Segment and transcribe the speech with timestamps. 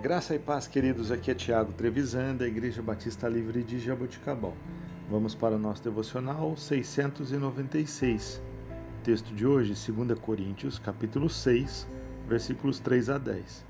[0.00, 1.10] Graça e paz, queridos.
[1.10, 4.54] Aqui é Tiago Trevisan, da Igreja Batista Livre de Jaboticabal.
[5.10, 8.40] Vamos para o nosso devocional 696.
[9.02, 11.88] Texto de hoje, 2 Coríntios, capítulo 6,
[12.28, 13.66] versículos 3 a 10.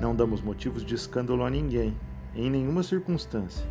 [0.00, 1.96] Não damos motivos de escândalo a ninguém,
[2.36, 3.66] em nenhuma circunstância,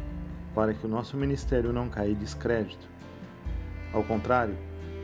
[0.53, 2.89] para que o nosso ministério não caia em descrédito.
[3.93, 4.57] Ao contrário,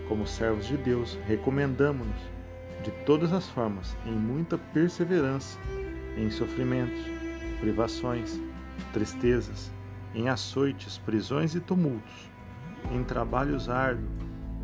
[0.09, 2.35] como servos de Deus, recomendamos-nos
[2.83, 5.57] de todas as formas, em muita perseverança,
[6.17, 6.99] em sofrimentos,
[7.59, 8.39] privações,
[8.93, 9.71] tristezas,
[10.13, 12.31] em açoites, prisões e tumultos,
[12.91, 14.09] em trabalhos árduos,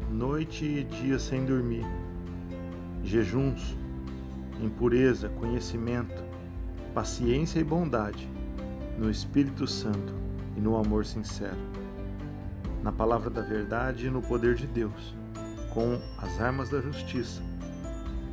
[0.10, 1.86] noite e dia sem dormir,
[3.04, 3.76] jejuns,
[4.62, 6.24] impureza, conhecimento,
[6.94, 8.30] paciência e bondade,
[8.98, 10.14] no Espírito Santo
[10.56, 11.58] e no amor sincero,
[12.84, 15.16] na palavra da verdade e no poder de Deus,
[15.74, 17.42] com as armas da justiça,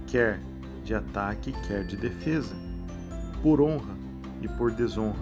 [0.06, 0.40] quer
[0.84, 2.67] de ataque, quer de defesa
[3.42, 3.94] por honra
[4.42, 5.18] e por desonra,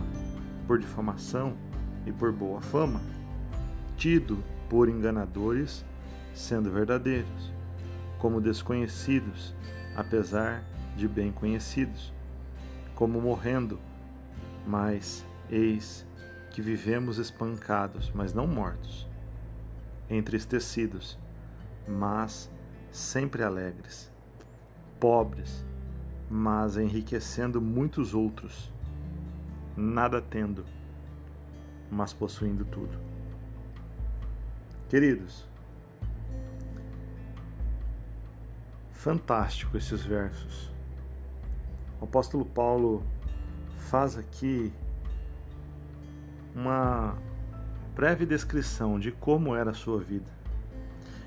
[0.67, 1.57] por difamação
[2.07, 3.01] e por boa fama,
[3.97, 5.85] tido por enganadores,
[6.35, 7.53] sendo verdadeiros,
[8.19, 9.55] como desconhecidos,
[9.95, 10.63] apesar
[10.97, 12.13] de bem conhecidos,
[12.95, 13.79] como morrendo,
[14.67, 16.07] mas eis
[16.51, 19.07] que vivemos espancados, mas não mortos,
[20.09, 21.19] entristecidos,
[21.87, 22.51] mas
[22.91, 24.11] sempre alegres,
[24.99, 25.65] pobres,
[26.31, 28.73] mas enriquecendo muitos outros,
[29.77, 30.65] nada tendo,
[31.91, 32.99] mas possuindo tudo.
[34.89, 35.47] Queridos,
[38.91, 40.73] fantástico esses versos.
[42.01, 43.05] O apóstolo Paulo
[43.77, 44.73] faz aqui
[46.55, 47.17] uma
[47.95, 50.31] breve descrição de como era a sua vida.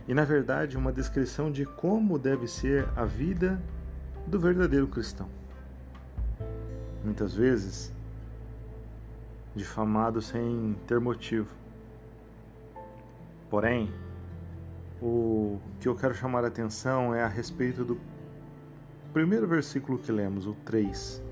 [0.07, 3.61] E na verdade, uma descrição de como deve ser a vida
[4.29, 5.27] do verdadeiro cristão.
[7.03, 7.91] Muitas vezes,
[9.55, 11.49] difamado sem ter motivo.
[13.49, 13.91] Porém,
[15.01, 17.99] o que eu quero chamar a atenção é a respeito do
[19.11, 21.23] primeiro versículo que lemos, o 3.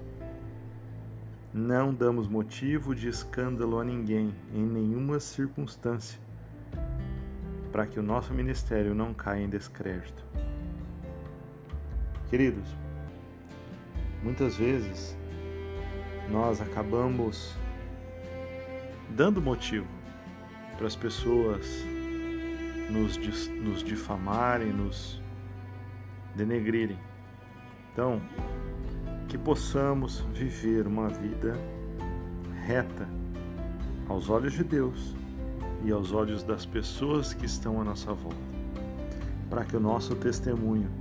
[1.54, 6.20] Não damos motivo de escândalo a ninguém, em nenhuma circunstância,
[7.72, 10.26] para que o nosso ministério não caia em descrédito.
[12.30, 12.76] Queridos,
[14.28, 15.18] muitas vezes
[16.30, 17.56] nós acabamos
[19.12, 19.88] dando motivo
[20.76, 21.66] para as pessoas
[22.90, 23.18] nos,
[23.48, 25.22] nos difamarem, nos
[26.36, 27.00] denegrirem.
[27.94, 28.22] Então,
[29.30, 31.54] que possamos viver uma vida
[32.66, 33.08] reta
[34.10, 35.16] aos olhos de Deus
[35.86, 38.36] e aos olhos das pessoas que estão à nossa volta,
[39.50, 40.92] para que o nosso testemunho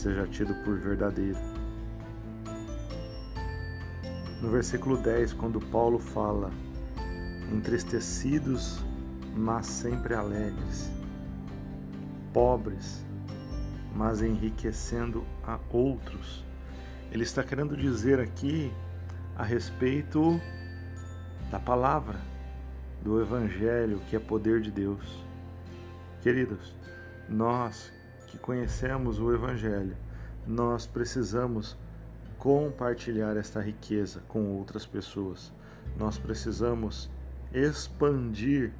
[0.00, 1.38] seja tido por verdadeiro.
[4.40, 6.50] No versículo 10, quando Paulo fala,
[7.52, 8.82] entristecidos,
[9.36, 10.90] mas sempre alegres,
[12.32, 13.04] pobres,
[13.94, 16.46] mas enriquecendo a outros.
[17.12, 18.72] Ele está querendo dizer aqui
[19.36, 20.40] a respeito
[21.50, 22.18] da palavra,
[23.02, 25.22] do Evangelho, que é poder de Deus.
[26.22, 26.74] Queridos,
[27.28, 27.92] nós
[28.30, 29.96] que conhecemos o Evangelho,
[30.46, 31.76] nós precisamos
[32.38, 35.52] compartilhar esta riqueza com outras pessoas.
[35.98, 37.10] Nós precisamos
[37.52, 38.72] expandir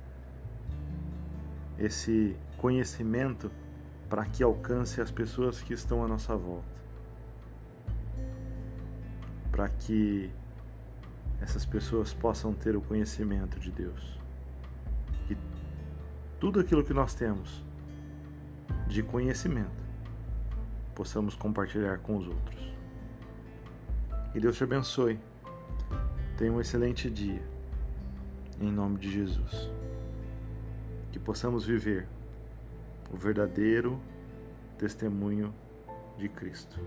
[1.78, 3.50] esse conhecimento
[4.09, 6.81] para que alcance as pessoas que estão à nossa volta.
[9.50, 10.31] Para que
[11.41, 14.19] essas pessoas possam ter o conhecimento de Deus.
[15.28, 15.37] E
[16.39, 17.65] tudo aquilo que nós temos
[18.91, 19.84] de conhecimento
[20.95, 22.75] possamos compartilhar com os outros.
[24.33, 25.19] Que Deus te abençoe.
[26.37, 27.43] Tenha um excelente dia.
[28.61, 29.71] Em nome de Jesus.
[31.12, 32.06] Que possamos viver
[33.13, 33.98] o verdadeiro
[34.77, 35.54] testemunho
[36.19, 36.78] de Cristo.